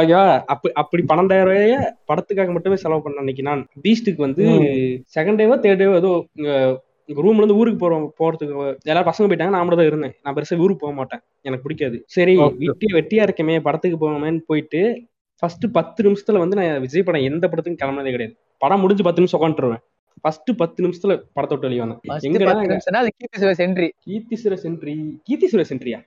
ஓகேவா 0.00 0.22
அப்படி 0.52 0.72
அப்படி 0.80 1.02
பன்னெண்டாயிரம் 1.10 1.50
ரூபாய 1.50 1.74
படத்துக்காக 2.10 2.52
மட்டுமே 2.54 2.76
செலவு 2.76 3.04
பண்ண 3.04 3.22
அன்னைக்கு 3.22 3.42
நான். 3.48 3.62
பீஸ்டுக்கு 3.84 4.20
வந்து 4.26 4.44
செகண்ட் 5.16 5.40
டேவோ 5.40 5.56
தேர்ட் 5.64 5.82
டேவோ 5.82 5.94
ஏதோ 6.00 6.10
இங்க 6.38 6.50
ரூம்ல 7.24 7.40
இருந்து 7.40 7.58
ஊருக்கு 7.60 7.80
போறோம் 7.80 8.04
போறதுக்கு 8.20 8.54
எல்லாரும் 8.84 9.08
பசங்க 9.10 9.26
போயிட்டாங்க 9.28 9.54
நான் 9.54 9.64
மட்டும் 9.64 9.82
தான் 9.82 9.90
இருந்தேன். 9.90 10.14
நான் 10.22 10.34
பெருசா 10.36 10.58
ஊருக்கு 10.64 10.84
போக 10.84 10.94
மாட்டேன். 11.00 11.20
எனக்கு 11.42 11.64
பிடிக்காது. 11.66 11.96
சரி. 12.16 12.34
வெட்டி 12.62 12.88
வெட்டியா 12.96 13.24
இருக்கமே 13.26 13.56
படத்துக்கு 13.66 13.98
போவோமேன்னு 14.02 14.42
போயிட்டு 14.50 14.80
ஃபர்ஸ்ட் 15.38 15.64
பத்து 15.72 16.04
நிமிஷத்துல 16.04 16.38
வந்து 16.38 16.56
நான் 16.56 16.80
விஜய் 16.80 17.02
படம் 17.02 17.22
எந்த 17.22 17.48
படத்துக்கும் 17.48 17.76
கிளம்பினதே 17.82 18.10
கிடையாது. 18.10 18.36
படம் 18.58 18.80
முடிஞ்சு 18.80 19.02
பத்து 19.02 19.22
நிமிஷம் 19.22 19.40
உட்காந்துருவேன் 19.40 19.82
ஃபர்ஸ்ட் 20.20 20.50
பத்து 20.56 20.84
நிமிஷத்துல 20.84 21.22
படத்தை 21.32 21.58
விட்டு 21.58 21.58
வெளியே 21.58 21.78
வந்தேன். 21.78 22.00
அது 22.94 23.10
கீர்த்தி 23.16 23.46
சுரேஷ் 23.46 23.66
entry. 23.66 23.90
கீர்த்தி 23.98 24.40
சுரேஷ் 24.44 24.72
என்ட்ரி 24.72 25.20
கீர்த்தி 25.22 25.46
சுரேஷ் 25.46 25.60
சொல்றியா? 25.60 26.00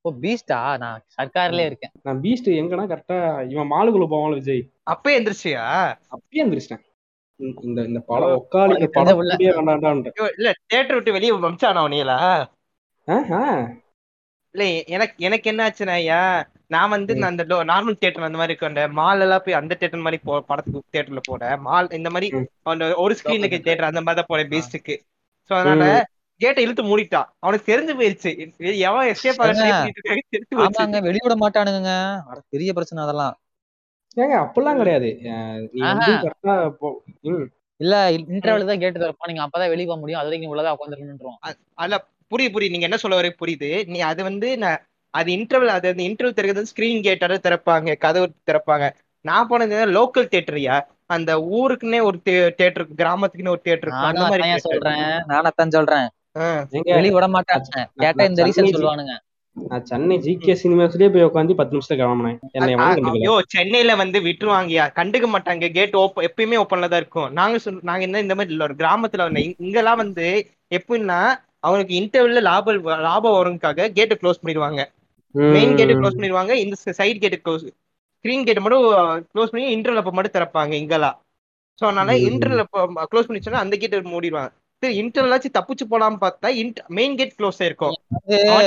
ஓ 0.00 0.12
பீஸ்டா 0.20 0.78
நான் 0.78 1.02
சர்க்கார்லயே 1.22 1.64
இருக்கேன். 1.64 1.90
நான் 2.02 2.20
பீஸ்ட் 2.20 2.44
எங்கன்னா 2.44 2.86
கரெக்டா 2.86 3.50
இவன் 3.50 3.70
மாலுக்குள்ள 3.70 4.06
போவான்ல 4.10 4.34
விஜய். 4.34 4.70
அப்பே 4.82 5.22
எந்திரிச்சியா? 5.22 5.94
அப்பயே 6.10 6.38
எந்திரிச்சிட்டேன். 6.38 6.84
இந்த- 7.36 7.60
இந்த 7.62 7.82
இந்த 7.82 8.00
படம் 8.00 8.28
உட்காலி 8.28 8.72
இந்த 8.72 8.86
படம் 8.92 9.20
இல்ல 10.36 10.52
தியேட்டர் 10.66 10.94
விட்டு 10.94 11.12
வெளியே 11.12 11.32
வம்சானா 11.32 11.84
உனியலா 11.86 12.44
இல்ல 14.52 14.82
எனக்கு 14.86 15.14
எனக்கு 15.16 15.50
என்ன 15.50 15.68
ஆச்சுன்னா 15.68 15.86
ஐயா? 15.86 16.48
நான் 16.70 16.92
வந்து 16.94 17.12
அந்த 17.28 17.42
நார்மல் 17.70 17.98
தியேட்டர் 18.00 18.28
அந்த 18.28 18.38
மாதிரி 18.40 18.52
இருக்கும். 18.52 18.72
அந்த 18.72 18.84
மால் 18.98 19.22
எல்லாம் 19.24 19.44
போய் 19.44 19.58
அந்த 19.58 19.72
தியேட்டர் 19.80 20.06
மாதிரி 20.06 20.18
போ 20.26 20.34
படத்துக்கு 20.50 20.92
தியேட்டர்ல 20.92 21.22
போனேன் 21.28 21.62
மால் 21.66 21.88
இந்த 21.98 22.10
மாதிரி 22.14 22.28
ஒரு 23.04 23.14
ஸ்கிரீனுக்கு 23.20 23.58
தியேட்டர் 23.66 23.90
அந்த 23.90 24.02
மாதிரி 24.06 24.20
தான் 24.20 24.30
போனேன் 24.32 24.52
பீஸ்டுக்கு 24.52 24.96
சோ 25.50 25.54
அதனால 25.58 25.86
கேட்டை 26.40 26.62
இழுத்து 26.64 26.82
மூடிட்டான் 26.88 27.28
அவனுக்கு 27.42 27.70
தெரிஞ்சு 27.70 27.92
போயிருச்சு. 27.98 28.30
எவன் 28.88 29.08
எஸ்கேப் 29.10 29.42
ஆமாங்க 30.64 30.98
வெளியிட 31.06 31.34
மாட்டானுங்க 31.42 31.92
அட, 32.30 32.38
பெரிய 32.54 32.70
பிரச்சனை 32.76 33.04
அதெல்லாம். 33.04 33.36
ஏங்க 34.16 34.34
அப்படிலாம் 34.42 34.80
கிடையாது. 34.80 35.08
இல்ல 37.80 37.94
இன்டர்வல் 38.32 38.68
தான் 38.70 38.82
கேட்டு 38.82 38.98
தரப்பா 39.00 39.30
நீங்க 39.30 39.42
அப்பதான் 39.44 39.72
வெளிய 39.72 39.86
போக 39.88 39.98
முடியும். 40.02 40.20
அது 40.20 40.28
வரைக்கும் 40.30 40.52
உள்ளதா 40.52 40.74
உட்காந்துருக்கணும் 40.76 41.40
அல்ல 41.84 41.94
புரியுது 42.32 42.54
புரியுது. 42.54 42.74
நீங்க 42.74 42.88
என்ன 42.88 42.98
சொல்ல 43.02 43.18
வர 43.18 43.30
புரியுது. 43.40 43.70
நீ 43.92 43.98
அது 44.10 44.20
வந்து 44.28 44.50
நான் 44.62 44.78
அது 45.18 45.28
இன்டர்வல் 45.36 45.76
அது 45.76 45.86
அந்த 45.92 46.02
இன்டர்வல் 46.08 46.36
திறக்கிறது 46.38 46.70
ஸ்கிரீன் 46.72 47.06
கேட்டாரு 47.08 47.36
திறப்பாங்க 47.46 47.96
கதவு 48.04 48.26
திறப்பாங்க. 48.50 48.86
நான் 49.24 49.48
போனது 49.50 49.78
லோக்கல் 49.96 50.30
தியேட்டர்யா 50.32 50.76
அந்த 51.14 51.32
ஊருக்குன்னே 51.58 52.00
ஒரு 52.08 52.18
தியேட்டர் 52.26 52.86
கிராமத்துக்குன்னு 53.00 53.54
ஒரு 53.54 53.62
தியேட்டர் 53.66 53.88
இருக்கும் 53.88 54.10
அந்த 54.10 54.24
மாதிரி. 54.32 54.46
சொல்றேன் 54.66 55.06
அதான் 55.38 55.76
சொல்றேன். 55.76 56.08
வெளிய 56.96 57.12
விட 57.16 57.28
மாட்டாங்க. 57.36 57.84
கேட்டா 58.02 58.24
இந்த 58.30 58.40
நான் 58.40 58.48
ரீசன் 58.48 58.58
சென்னை 58.58 58.74
சொல்லுவானுங்க. 58.74 59.14
நான் 59.56 59.84
சென்னை 59.90 60.16
ஜிகே 60.24 60.54
சினிமாஸ்லயே 60.62 61.08
போய் 61.12 61.26
உட்காந்து 61.26 61.56
பத்து 61.60 61.74
நிமிஷத்துல 61.74 61.98
கிளம்பினேன். 62.00 62.38
ஐயோ 63.14 63.34
சென்னையில 63.54 63.92
வந்து 64.02 64.18
விட்டுருவாங்கயா 64.26 64.84
கண்டுக்க 64.98 65.26
மாட்டாங்க. 65.34 65.70
கேட் 65.76 65.96
ஓப்பன் 66.02 66.26
எப்பயுமே 66.28 66.58
ஓப்பன்ல 66.62 66.90
தான் 66.92 67.02
இருக்கும். 67.02 67.30
நாங்க 67.38 67.58
சொல் 67.64 67.80
நாங்க 67.90 68.04
என்ன 68.08 68.22
இந்த 68.24 68.36
மாதிரி 68.38 68.54
இல்ல 68.54 68.66
ஒரு 68.68 68.76
கிராமத்துல 68.82 69.28
இங்கெல்லாம் 69.46 70.02
வந்து 70.04 70.26
எப்படின்னா 70.78 71.20
அவங்களுக்கு 71.66 71.94
இன்டர்வெல்ல 72.00 72.42
லாபம் 72.50 72.90
லாபம் 73.08 73.38
வருங்காக 73.38 73.88
கேட்டை 73.98 74.16
க்ளோஸ் 74.22 74.42
பண்ணிடுவாங்க. 74.42 74.82
மெயின் 75.54 75.76
கேட்டை 75.78 75.94
க்ளோஸ் 75.94 76.16
பண்ணிடுவாங்க. 76.16 76.52
இந்த 76.64 76.76
சைடு 77.00 77.18
கேட்டை 77.24 77.38
க்ளோஸ் 77.44 77.66
ஸ்கிரீன் 78.18 78.46
கேட்டை 78.46 78.62
மட்டும் 78.62 78.84
க்ளோஸ் 79.32 79.52
பண்ணி 79.52 79.66
இன்டர்வல் 79.74 80.02
அப்ப 80.02 80.12
மட்டும் 80.12 80.36
திறப்பாங்க 80.36 80.74
இங்கெல்லாம். 80.82 81.16
சோ 81.78 81.84
அதனால. 81.86 82.12
இன்டர்வல் 82.28 82.62
க்ளோஸ் 83.10 83.28
பண்ணி 83.28 83.42
சொன்னா 83.42 83.64
அந்த 83.64 83.74
கேட்டை 83.76 84.06
மூடிடுவாங்க. 84.14 84.50
சரி 84.82 84.94
இன்டர்வலாச்சும் 85.02 85.56
தப்பிச்சு 85.56 85.84
போலாம்னு 85.92 86.22
பார்த்தா 86.24 86.48
மெயின் 86.96 87.18
கேட் 87.20 87.36
க்ளோஸ் 87.38 87.60
ஆயிருக்கும். 87.62 87.94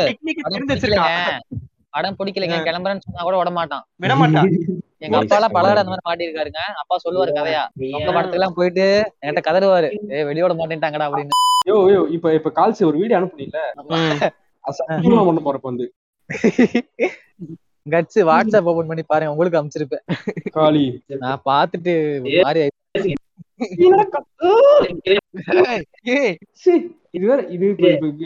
டெக்னிக் 0.08 0.44
படம் 0.46 0.54
தெரிஞ்சு 0.54 0.76
வச்சிருக்கான் 0.76 1.10
பிடிக்கலைங்க. 1.10 1.58
படம் 1.96 2.18
பிடிக்கலைங்க. 2.20 2.58
கிளம்புறேன்னு 2.68 3.06
சொன்னா 3.06 3.26
கூட 3.28 3.38
விட 3.38 3.52
மாட்டான். 3.52 3.84
விட 3.98 4.16
மாட்டான். 4.16 4.48
எங்க 5.06 5.18
அப்பா 5.18 5.36
எல்லாம் 5.38 5.54
பல 5.56 5.68
அந்த 5.74 5.92
மாதிரி 5.92 6.08
மாட்டிருக்காருங்க 6.08 6.62
அப்பா 6.82 6.96
சொல்லுவாரு 7.04 7.32
கதையா 7.36 7.62
உங்க 7.98 8.10
படத்துக்கு 8.10 8.40
எல்லாம் 8.40 8.56
போயிட்டு 8.58 8.86
என்கிட்ட 9.22 9.42
கதறுவாரு. 9.46 9.90
ஏ 10.12 10.24
வெளிய 10.24 10.44
விட 10.46 10.56
மாட்டேன்ட்டாங்கடா 10.56 11.08
அப்படின்னு. 11.08 11.36
யோ 11.70 11.78
யோ 11.94 12.02
இப்ப 12.16 12.34
இப்ப 12.34 12.52
கால்ஸ் 12.58 12.82
ஒரு 12.90 12.98
வீடியோ 13.02 13.18
அனுப்புனீல 13.20 13.62
அது 14.66 14.78
சத்தியமா 14.80 15.24
பண்ண 15.28 15.40
போறப்ப 15.40 15.68
வந்து. 15.72 15.86
கட்ஸ் 17.86 18.30
வாட்ஸ்அப் 18.30 18.64
ஓபன் 18.64 18.88
பண்ணி 18.88 19.04
பாருங்க. 19.04 19.32
உங்களுக்கு 19.32 19.60
அனுப்பிச்சிருப்பேன். 19.60 20.52
காளி. 20.52 21.04
நான் 21.18 21.42
பாத்துட்டு 21.46 22.20
சீ, 26.54 26.72
இது 27.12 27.28
வேற 27.28 27.48
இது 27.48 27.76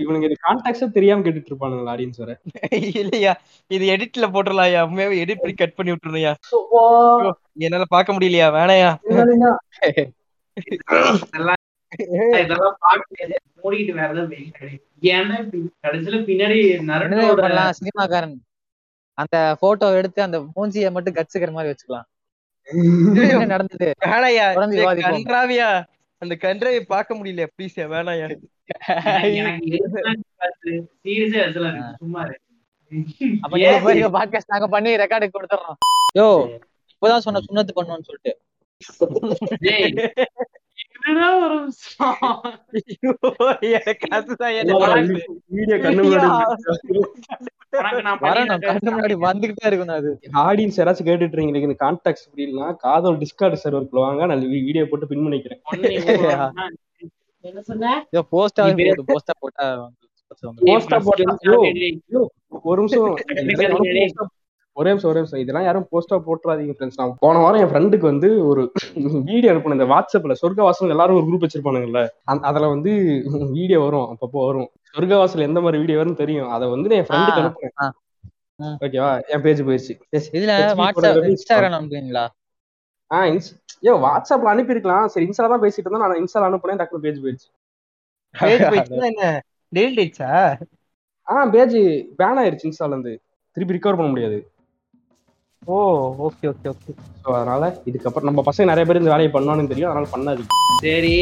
இவனுங்க 0.02 0.24
இது 0.24 0.36
கான்டாக்ட்ஸா 0.44 0.92
தெரியாம 0.92 1.24
கேட்டுட்டு 1.24 1.52
இருப்பானுங்களா 1.52 1.94
ஆடியன்ஸ் 1.94 2.18
வேற? 2.18 2.40
இல்லையா? 3.02 3.36
இது 3.72 3.96
எடிட்ல 3.96 4.34
போட்டுடலாம்யா 4.34 4.88
உண்மையாவே 4.88 5.24
எடிட் 5.24 5.42
பண்ணி 5.42 5.54
கட் 5.54 5.76
பண்ணி 5.76 5.94
விட்டுருயா 5.94 6.36
என்னால 7.60 7.86
பார்க்க 7.90 8.14
முடியலையா? 8.14 8.48
வேணாயா? 8.58 9.00
இதெல்லாம் 11.98 12.78
பார்க்க 12.80 13.28
மூடிக்கிட்டு 13.64 13.94
வேற 13.94 14.10
ஏதாவது 14.10 14.28
வெயில் 14.28 14.52
கிடையாது 14.52 14.84
ஏன்னா 15.02 15.36
இப்படி 15.40 15.60
கடைசியில 15.84 16.18
பின்னாடி 16.30 16.58
என்ன 16.70 16.98
நரட்டோட 16.98 17.36
பண்ணலாம் 17.36 17.74
சினிமாக்காரன். 17.80 18.36
அந்த 19.18 19.58
போட்டோ 19.60 19.96
எடுத்து 19.96 20.22
அந்த 20.22 20.40
மூஞ்சிய 20.56 20.92
மட்டும் 20.92 21.16
கட்சுக்கிற 21.16 21.52
மாதிரி 21.52 21.74
வச்சுக்கலாம். 21.74 22.08
என்ன 23.34 23.46
நடந்தது. 23.46 23.88
கன்றாவியா 24.02 25.70
அந்த 26.18 26.38
கன்றாவை 26.42 26.80
பார்க்க 26.80 27.16
முடியல 27.16 27.46
ப்ளீஸ்யா 27.56 27.86
வேணாயா 27.94 28.28
இப்பதான் 37.02 37.18
சொன்ன 37.18 37.40
சுண்ணத்து 37.40 37.74
பண்ணுவோம்னு 37.76 38.08
சொல்லிட்டு. 38.10 38.34
ஒரு 41.04 41.56
எனக்கு 43.72 44.06
அதுதான் 44.12 44.54
வீடியோ 45.50 45.78
கண்ணு 45.78 46.02
முன்னாடி 48.88 49.16
வந்துகிட்டே 49.26 49.66
இருக்கணும் 49.70 49.98
அது. 49.98 50.12
ஆடியன்ஸ் 50.44 50.78
யாராச்சும் 50.80 51.08
கேட்டுட்டு 51.10 51.36
இருக்கீங்க 51.36 51.68
இந்த 51.70 51.78
கான்டாக்ட்ஸ் 51.84 52.28
புரியலனா 52.32 52.70
காதல் 52.78 53.20
டிஸ்கார்ட் 53.24 53.62
சர்வருக்குள்ள 53.64 54.04
வாங்க 54.06 54.28
நான் 54.32 54.44
வீடியோ 54.60 54.86
போட்டு 54.86 55.10
பின் 55.12 55.26
பண்ணிக்கிறேன். 55.26 55.62
என்ன 57.44 57.62
சொன்ன? 57.62 57.88
போஸ்டா 58.32 58.66
போஸ்டா 59.10 59.34
போட்டா 59.42 59.66
ஒரு 62.66 62.80
நிமிஷம். 62.82 64.30
ஒரே 64.78 64.90
நிமிஷம் 64.90 65.10
ஒரே 65.10 65.20
நிமிஷம். 65.20 65.42
இதெல்லாம் 65.44 65.66
யாரும் 65.66 65.88
போஸ்டா 65.92 66.16
போட்டுறாதீங்க 66.28 66.74
ஃப்ரெண்ட்ஸ் 66.78 67.00
நான் 67.00 67.16
போன 67.20 67.42
வாரம் 67.44 67.62
என் 67.64 67.72
ஃப்ரெண்டுக்கு 67.72 68.08
வந்து 68.12 68.46
ஒரு 68.46 68.62
வீடியோ 69.30 69.52
அனுப்பினேன். 69.54 69.78
இந்த 69.80 69.88
வாட்ஸ்அப்ல 69.94 70.36
சொர்க்கவாசல் 70.42 70.94
எல்லாரும் 70.96 71.18
ஒரு 71.20 71.26
குரூப் 71.30 71.46
வச்சிருப்பானுங்கல்ல. 71.46 72.02
அதுல 72.52 72.68
வந்து 72.76 72.92
வீடியோ 73.58 73.80
வரும் 73.86 74.08
அப்பப்போ 74.14 74.42
வரும். 74.48 74.70
சொர்க்கவாசல் 74.96 75.48
எந்த 75.50 75.62
மாதிரி 75.62 75.82
வீடியோ 75.84 76.00
வரும்னு 76.00 76.22
தெரியும். 76.24 76.50
அதை 76.56 76.68
வந்து 76.70 76.98
என் 77.00 77.08
ஃப்ரெண்டுக்கு. 77.10 77.70
ம். 78.60 78.78
ஓகேவா 78.86 79.12
என் 79.34 79.42
பேஜ் 79.42 79.62
போயிடுச்சு. 79.68 79.94
இதுல 80.38 80.54
வாட்ஸ்அப் 80.82 81.28
இன்ஸ்டாகிராம் 81.32 81.78
அனுப்புவீங்களா? 81.80 82.26
ஆ 83.12 83.20
இன்ஸ் 83.32 83.50
ஏ 83.88 83.94
வாட்ஸ்அப்ல 84.06 84.52
அனுப்பியிருக்கலாம். 84.54 85.06
சரி 85.14 85.26
இன்ஸ்டால 85.28 85.52
தான் 85.54 85.64
பேசிட்டு 85.64 85.88
இருந்தா 85.88 86.04
நான் 86.04 86.22
இன்ஸ்டால 86.22 86.50
அனுப்புனேன். 86.50 86.80
டக்குனு 86.82 87.06
பேஜ் 87.06 87.20
போயிடுச்சு. 87.24 87.50
பேஜ் 88.36 88.64
போயிடுச்சுன்னா 88.72 89.10
என்ன? 89.14 89.26
டெலிட் 89.72 90.02
ஆயிடுச்சா? 90.04 90.30
ஆ 91.28 91.46
பேஜ் 91.56 91.78
பேன் 92.22 92.40
ஆயிருச்சு 92.42 92.68
இன்ஸ்டால 92.70 92.94
இருந்து. 92.96 93.14
திருப்பி 93.58 93.76
ரிகவர் 93.76 94.00
பண்ண 94.00 94.10
முடியாது. 94.10 94.38
Oh 95.68 95.76
okay 96.28 96.46
okay 96.48 96.68
okay 96.70 96.92
so 97.20 97.30
அதனால 97.36 97.66
இதுக்கப்புறம் 97.90 98.28
நம்ம 98.30 98.44
பசங்க 98.48 98.66
நிறைய 98.70 98.86
பேர் 98.88 99.00
இந்த 99.02 99.12
வேலையை 99.12 99.32
பண்ணான்னு 99.32 99.72
தெரியும். 99.72 99.90
அதனால 99.92 100.08
பண்ணாதீங்க. 100.14 100.50
சரி 100.82 101.14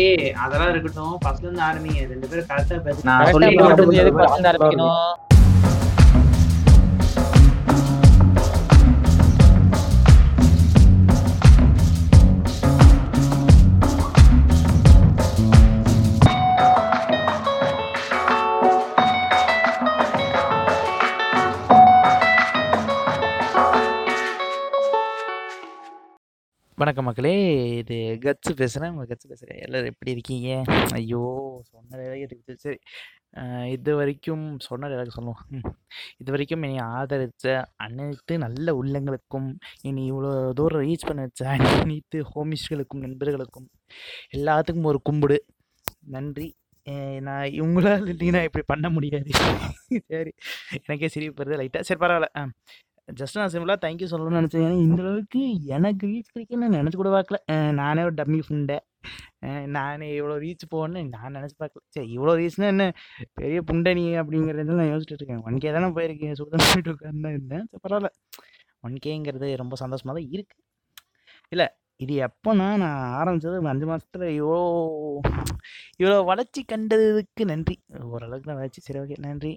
அதெல்லாம் 0.43 0.71
இருக்கட்டும். 0.73 1.13
ஃபர்ஸ்ட்ல 1.23 1.47
இருந்து 1.47 1.63
ஆரம்பிங்க. 1.67 1.99
ரெண்டு 2.13 2.27
பேரும் 2.27 2.47
கரெக்டா 2.51 2.77
பேச 2.87 3.05
நான் 3.09 3.19
Correct 3.19 3.29
ஆ 3.29 3.35
சொல்லி 3.35 3.59
போடுறது 3.59 4.01
எதுக்கு 4.03 4.21
first 4.23 4.39
ல 4.39 4.49
ஆரம்பிக்கணும்? 4.51 4.97
மக்களே 27.11 27.33
இது 27.81 27.95
கட்ஸு 28.25 28.51
பேசுகிறேன் 28.59 28.91
உங்கள் 28.93 29.09
கட்ஸு 29.11 29.31
பேசுகிறேன் 29.31 29.61
எல்லோரும் 29.65 29.91
எப்படி 29.93 30.11
இருக்கீங்க? 30.15 30.49
ஐயோ 30.97 31.23
சொன்ன 31.71 31.97
இருக்குது 32.17 32.55
சரி 32.65 32.79
இது 33.75 33.91
வரைக்கும் 33.99 34.45
சொன்ன 34.67 34.87
வேலைக்கு 34.91 35.15
சொல்லுவோம் 35.17 35.41
இது 36.21 36.29
வரைக்கும் 36.33 36.63
என்னை 36.67 36.79
ஆதரித்த 36.95 37.53
அனைத்து 37.85 38.33
நல்ல 38.45 38.75
உள்ளங்களுக்கும் 38.81 39.49
என்னை 39.89 40.03
இவ்வளோ 40.11 40.31
தூரம் 40.59 40.83
ரீச் 40.87 41.07
பண்ண 41.09 41.27
வச்ச 41.27 41.43
அனைத்து 41.81 42.19
ஹோமிஸ்களுக்கும் 42.33 43.03
நண்பர்களுக்கும் 43.05 43.67
எல்லாத்துக்கும் 44.37 44.89
ஒரு 44.91 45.01
கும்பிடு. 45.09 45.37
நன்றி. 46.15 46.49
நான் 47.27 47.47
இவங்களால் 47.59 48.07
இல்லைன்னா 48.13 48.41
இப்படி 48.49 48.65
பண்ண 48.73 48.87
முடியாது. 48.97 49.31
சரி 50.11 50.31
எனக்கே 50.85 51.09
சிரிப்பு 51.15 51.41
வருது. 51.43 51.59
லைட்டாக 51.61 51.83
சரி 51.89 52.01
பரவாயில்ல. 52.05 52.29
ஆ 52.39 52.43
ஜஸ்ட் 53.19 53.37
நான் 53.39 53.51
சிம்பிளாக 53.53 53.79
தேங்க்யூ 53.85 54.07
சொல்லணும்னு 54.11 54.39
நினச்சேன். 54.39 54.63
ஏன்னா 54.67 54.77
இந்த 54.85 55.01
அளவுக்கு 55.03 55.41
எனக்கு 55.75 56.03
ரீச் 56.11 56.31
கிடைக்க 56.33 56.61
நான் 56.63 56.77
நினச்சி 56.79 56.97
கூட 57.01 57.11
பார்க்கல. 57.15 57.37
நானே 57.79 58.03
ஒரு 58.07 58.15
டம்மி 58.19 58.39
ஃபுண்டை 58.47 58.77
நானே 59.75 60.07
இவ்வளோ 60.17 60.35
ரீச் 60.45 60.65
போகணுன்னு 60.73 61.01
நான் 61.15 61.35
நினச்சி 61.37 61.55
பார்க்கல. 61.61 61.81
சரி 61.95 62.09
இவ்வளோ 62.17 62.33
ரீச்னா 62.41 62.67
என்ன? 62.73 62.85
பெரிய 63.39 63.59
புண்டை 63.69 63.93
நீ 63.99 64.03
அப்படிங்கிறது 64.21 64.79
நான் 64.81 64.91
யோசிச்சுட்டு 64.93 65.21
இருக்கேன். 65.21 65.43
ஒன் 65.49 65.61
கே 65.63 65.71
தானே 65.77 65.89
போயிருக்கேன் 65.97 66.37
சுடுதான் 66.39 66.67
போயிட்டு 66.69 66.93
உட்காந்து 66.95 67.31
இருந்தேன் 67.37 67.65
பரவாயில்ல. 67.85 68.11
ஒன் 68.87 68.97
கேங்கிறது 69.05 69.49
ரொம்ப 69.63 69.75
சந்தோஷமாக 69.83 70.15
தான் 70.19 70.29
இருக்குது 70.35 70.63
இல்லை 71.55 71.67
இது 72.03 72.13
எப்போனா 72.27 72.67
நான் 72.83 72.99
ஆரம்பிச்சது 73.19 73.57
ஒரு 73.59 73.71
அஞ்சு 73.71 73.87
மாதத்துல 73.89 74.27
இவ்வளோ 74.39 74.61
இவ்வளோ 75.99 76.17
வளர்ச்சி 76.29 76.61
கண்டதுக்கு 76.71 77.43
நன்றி. 77.51 77.75
ஓரளவுக்கு 78.11 78.49
நான் 78.49 78.59
வளர்ச்சி 78.61 78.81
சரி 78.81 78.99
ஓகே 78.99 79.17
நன்றி. 79.27 79.53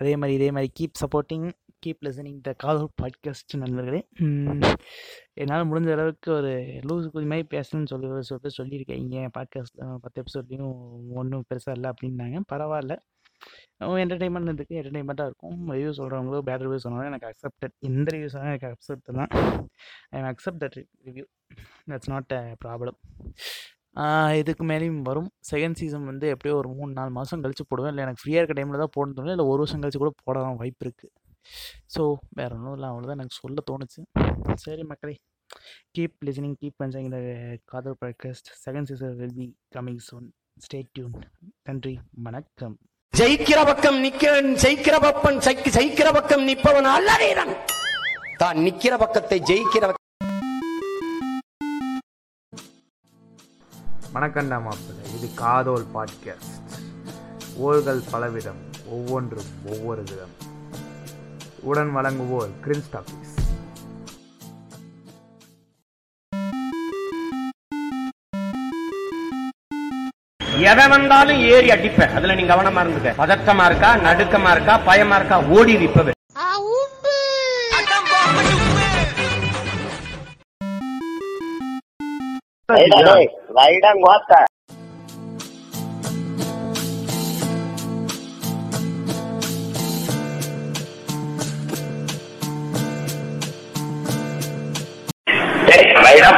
அதே 0.00 0.12
மாதிரி 0.16 0.36
இதே 0.38 0.50
மாதிரி 0.56 0.70
keep 0.80 1.00
supporting 1.02 1.48
keep 1.86 2.04
listening 2.06 2.40
the 2.40 2.52
Kaadhal 2.64 2.90
podcast 3.02 3.54
நண்பர்களே. 3.62 4.00
என்னால் 5.40 5.68
முடிஞ்ச 5.70 5.90
அளவுக்கு 5.96 6.30
ஒரு 6.32 6.52
லூஸ் 6.88 7.08
குதி 7.14 7.26
மாதிரி 7.32 7.46
பேசணும்னு 7.54 7.90
சொல்லி 7.92 8.08
ஒரு 8.14 8.22
சில 8.28 8.50
சொல்லியிருக்கேன். 8.58 9.02
இங்கே 9.04 9.24
பாட்காஸ்ட்டில் 9.38 9.96
பத்து 10.04 10.22
எபிசோட்லேயும் 10.22 10.76
ஒன்றும் 11.20 11.46
பெருசாக 11.50 11.76
இல்லை 11.78 11.90
அப்படின்னாங்க. 11.94 12.40
பரவாயில்ல. 12.52 12.96
என்டர்டைன்மெண்ட் 14.02 14.58
இருக்குது 14.60 14.78
என்டர்டைன்மெண்ட்டாக 14.80 15.30
இருக்கும். 15.30 15.58
ரிவ்யூ 15.76 15.92
சொல்கிறவங்களோ 15.98 16.40
பேட் 16.48 16.64
ரிவ்யூ 16.66 16.80
சொன்னாலும் 16.86 17.10
எனக்கு 17.12 17.28
அக்செப்டட் 17.30 17.74
எந்த 17.88 18.08
ரிவ்யூஸ் 18.14 18.36
எனக்கு 18.50 18.68
அக்செப்ட் 18.72 19.10
தான். 19.20 19.32
I 20.16 20.22
accept 20.32 20.62
that 20.64 20.78
review 21.08 21.24
that's 21.92 22.12
not 22.14 22.34
a 22.40 22.42
problem 22.64 22.98
இதுக்கு 24.40 24.64
மேலேயும் 24.70 25.00
வரும். 25.08 25.30
செகண்ட் 25.50 25.78
சீசன் 25.80 26.06
வந்து 26.10 26.26
எப்படியோ 26.34 26.54
ஒரு 26.60 26.68
மூணு 26.76 26.92
நாலு 26.98 27.10
மாதம் 27.16 27.42
கழித்து 27.44 27.64
போடுவேன். 27.70 27.92
இல்லை 27.92 28.04
எனக்கு 28.06 28.22
ஃப்ரீயாக 28.22 28.40
இருக்க 28.42 28.54
டைமில் 28.58 28.82
தான் 28.82 28.94
போடணும் 28.96 29.16
தோணும் 29.18 29.34
இல்லை 29.34 29.46
ஒரு 29.52 29.60
வருஷம் 29.62 29.82
கழிச்சு 29.82 30.00
கூட 30.02 30.12
போடலாம் 30.28 30.60
வாய்ப்பு 30.62 30.84
இருக்குது 30.86 31.12
ஸோ 31.94 32.02
வேறு 32.38 32.54
ஒன்றும் 32.56 32.76
இல்லை. 32.76 32.88
அவ்வளோதான் 32.92 33.18
எனக்கு 33.20 33.40
சொல்ல 33.42 33.64
தோணுச்சு. 33.70 34.00
சரி 34.64 34.84
மக்களே. 34.92 35.16
கீப் 35.96 36.16
லிசனிங் 36.28 36.56
கீப் 36.60 36.78
பஞ்சாங் 36.82 37.08
இந்த 37.10 37.20
Kaadhal 37.72 37.98
podcast 38.02 38.48
second 38.64 38.90
season 38.92 39.18
will 39.20 39.36
be 39.40 39.48
coming 39.76 40.02
soon 40.08 40.28
stay 40.66 40.80
tuned 40.94 41.18
நன்றி 41.68 41.94
வணக்கம். 42.28 42.78
ஜெயிக்கிற 43.14 43.64
பக்கம் 43.66 43.98
நிக்க 44.04 44.26
ஜெயிக்கிற 44.62 44.96
பப்பன் 45.04 45.38
ஜெயிக்கிற 45.68 46.08
பக்கம் 46.12 46.44
நிற்பவன் 46.48 46.88
அல்ல 46.92 47.16
வீரன் 47.16 47.52
தான் 48.36 48.58
நிக்கிற 48.58 48.94
பக்கத்தை 48.98 49.38
ஜெயிக்கிற 49.40 49.90
வணக்கண்டா 54.14 54.56
மாப்பிள்ளை. 54.62 55.04
இது 55.16 55.28
காதோல் 55.34 55.86
பாட்காஸ்ட் 55.94 56.56
ஓர்கள் 57.66 58.02
பலவிதம் 58.12 58.62
ஒவ்வொன்றும் 58.88 59.50
ஒவ்வொரு 59.66 60.02
விதம். 60.02 60.34
உடன் 61.62 61.92
வழங்குவோர் 61.96 62.52
கிரின்ஸ் 62.64 62.90
டாபிஸ் 62.92 63.31
எதை 70.70 70.84
வந்தாலும் 70.88 71.40
ஏறி 71.52 71.68
அடிப்பேன். 71.70 72.14
அதுல 72.16 72.34
நீ 72.34 72.42
கவனமா 72.42 72.82
இருந்துக்க. 72.82 73.12
பதட்டமா 73.22 73.64
இருக்கா 73.64 73.90
நடுக்கமா 74.06 74.50
இருக்கா 74.50 74.76
பயமா 74.88 75.16
இருக்கா 75.16 75.38
ஓடி 75.58 75.74
இப்பவே 75.88 76.12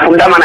புண்டமன 0.04 0.44